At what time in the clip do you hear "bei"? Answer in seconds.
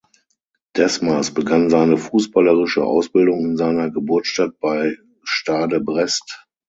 4.59-4.97